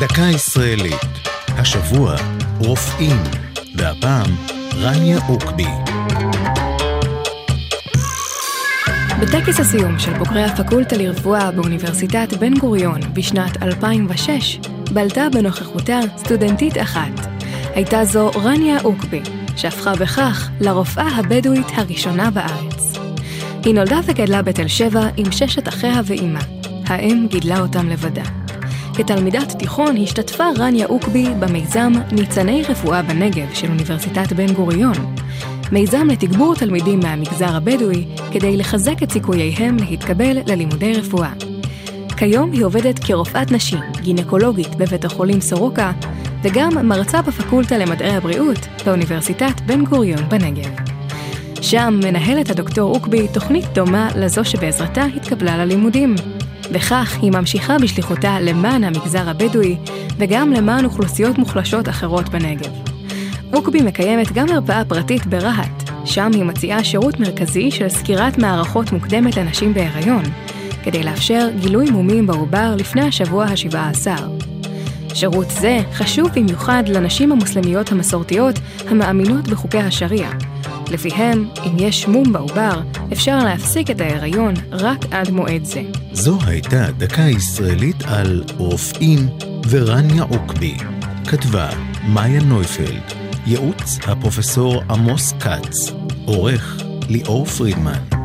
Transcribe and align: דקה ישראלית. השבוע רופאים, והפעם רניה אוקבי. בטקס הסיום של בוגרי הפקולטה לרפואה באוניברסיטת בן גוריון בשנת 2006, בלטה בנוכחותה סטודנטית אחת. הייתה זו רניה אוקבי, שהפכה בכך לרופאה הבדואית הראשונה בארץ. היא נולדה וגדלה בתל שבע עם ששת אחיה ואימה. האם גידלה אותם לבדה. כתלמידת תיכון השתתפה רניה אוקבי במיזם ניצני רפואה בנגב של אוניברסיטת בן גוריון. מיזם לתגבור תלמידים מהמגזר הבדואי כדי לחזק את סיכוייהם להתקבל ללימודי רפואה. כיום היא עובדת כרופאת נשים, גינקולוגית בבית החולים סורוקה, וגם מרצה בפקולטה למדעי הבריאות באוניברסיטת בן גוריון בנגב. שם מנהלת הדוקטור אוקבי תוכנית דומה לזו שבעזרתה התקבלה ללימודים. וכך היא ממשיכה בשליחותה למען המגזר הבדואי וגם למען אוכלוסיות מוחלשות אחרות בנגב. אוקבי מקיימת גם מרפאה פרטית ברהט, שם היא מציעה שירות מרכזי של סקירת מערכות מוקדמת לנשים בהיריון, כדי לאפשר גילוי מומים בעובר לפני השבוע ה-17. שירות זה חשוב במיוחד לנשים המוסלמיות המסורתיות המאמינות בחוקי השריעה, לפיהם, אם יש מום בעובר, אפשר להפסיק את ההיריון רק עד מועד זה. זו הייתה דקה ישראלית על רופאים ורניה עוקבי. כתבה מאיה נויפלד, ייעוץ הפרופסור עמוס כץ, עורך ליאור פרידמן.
דקה 0.00 0.22
ישראלית. 0.22 1.00
השבוע 1.48 2.16
רופאים, 2.58 3.16
והפעם 3.76 4.30
רניה 4.74 5.18
אוקבי. 5.28 5.66
בטקס 9.20 9.60
הסיום 9.60 9.98
של 9.98 10.18
בוגרי 10.18 10.44
הפקולטה 10.44 10.96
לרפואה 10.96 11.50
באוניברסיטת 11.50 12.32
בן 12.38 12.58
גוריון 12.58 13.00
בשנת 13.14 13.62
2006, 13.62 14.58
בלטה 14.92 15.26
בנוכחותה 15.32 15.98
סטודנטית 16.16 16.78
אחת. 16.78 17.26
הייתה 17.74 18.04
זו 18.04 18.30
רניה 18.30 18.80
אוקבי, 18.84 19.22
שהפכה 19.56 19.94
בכך 19.94 20.50
לרופאה 20.60 21.08
הבדואית 21.16 21.66
הראשונה 21.74 22.30
בארץ. 22.30 22.98
היא 23.64 23.74
נולדה 23.74 24.00
וגדלה 24.06 24.42
בתל 24.42 24.68
שבע 24.68 25.08
עם 25.16 25.32
ששת 25.32 25.68
אחיה 25.68 26.00
ואימה. 26.04 26.40
האם 26.86 27.26
גידלה 27.30 27.60
אותם 27.60 27.88
לבדה. 27.88 28.39
כתלמידת 29.02 29.52
תיכון 29.58 29.96
השתתפה 29.96 30.44
רניה 30.58 30.86
אוקבי 30.86 31.26
במיזם 31.38 31.92
ניצני 32.12 32.62
רפואה 32.68 33.02
בנגב 33.02 33.54
של 33.54 33.68
אוניברסיטת 33.68 34.32
בן 34.32 34.52
גוריון. 34.52 34.92
מיזם 35.72 36.06
לתגבור 36.06 36.54
תלמידים 36.54 37.00
מהמגזר 37.00 37.56
הבדואי 37.56 38.04
כדי 38.32 38.56
לחזק 38.56 39.02
את 39.02 39.12
סיכוייהם 39.12 39.76
להתקבל 39.76 40.38
ללימודי 40.46 40.92
רפואה. 40.92 41.32
כיום 42.16 42.52
היא 42.52 42.64
עובדת 42.64 42.98
כרופאת 42.98 43.52
נשים, 43.52 43.80
גינקולוגית 44.00 44.74
בבית 44.74 45.04
החולים 45.04 45.40
סורוקה, 45.40 45.92
וגם 46.42 46.88
מרצה 46.88 47.22
בפקולטה 47.22 47.78
למדעי 47.78 48.16
הבריאות 48.16 48.68
באוניברסיטת 48.86 49.60
בן 49.66 49.84
גוריון 49.84 50.28
בנגב. 50.28 50.70
שם 51.62 52.00
מנהלת 52.04 52.50
הדוקטור 52.50 52.94
אוקבי 52.94 53.28
תוכנית 53.28 53.64
דומה 53.72 54.08
לזו 54.16 54.44
שבעזרתה 54.44 55.04
התקבלה 55.04 55.64
ללימודים. 55.64 56.14
וכך 56.72 57.18
היא 57.22 57.30
ממשיכה 57.30 57.78
בשליחותה 57.78 58.40
למען 58.40 58.84
המגזר 58.84 59.28
הבדואי 59.28 59.76
וגם 60.18 60.52
למען 60.52 60.84
אוכלוסיות 60.84 61.38
מוחלשות 61.38 61.88
אחרות 61.88 62.28
בנגב. 62.28 62.70
אוקבי 63.52 63.82
מקיימת 63.82 64.32
גם 64.32 64.46
מרפאה 64.46 64.84
פרטית 64.84 65.26
ברהט, 65.26 65.90
שם 66.04 66.30
היא 66.34 66.44
מציעה 66.44 66.84
שירות 66.84 67.20
מרכזי 67.20 67.70
של 67.70 67.88
סקירת 67.88 68.38
מערכות 68.38 68.92
מוקדמת 68.92 69.36
לנשים 69.36 69.74
בהיריון, 69.74 70.22
כדי 70.82 71.02
לאפשר 71.02 71.48
גילוי 71.60 71.90
מומים 71.90 72.26
בעובר 72.26 72.74
לפני 72.76 73.02
השבוע 73.02 73.44
ה-17. 73.44 74.06
שירות 75.14 75.50
זה 75.50 75.78
חשוב 75.92 76.28
במיוחד 76.34 76.82
לנשים 76.86 77.32
המוסלמיות 77.32 77.92
המסורתיות 77.92 78.58
המאמינות 78.88 79.48
בחוקי 79.48 79.78
השריעה, 79.78 80.32
לפיהם, 80.90 81.48
אם 81.66 81.76
יש 81.78 82.08
מום 82.08 82.32
בעובר, 82.32 82.80
אפשר 83.12 83.44
להפסיק 83.44 83.90
את 83.90 84.00
ההיריון 84.00 84.54
רק 84.72 84.98
עד 85.10 85.30
מועד 85.30 85.64
זה. 85.64 85.82
זו 86.12 86.38
הייתה 86.46 86.90
דקה 86.98 87.22
ישראלית 87.22 88.02
על 88.06 88.44
רופאים 88.56 89.28
ורניה 89.70 90.22
עוקבי. 90.22 90.76
כתבה 91.28 91.68
מאיה 92.08 92.40
נויפלד, 92.42 93.02
ייעוץ 93.46 93.98
הפרופסור 94.06 94.82
עמוס 94.90 95.32
כץ, 95.32 95.92
עורך 96.24 96.82
ליאור 97.08 97.44
פרידמן. 97.46 98.19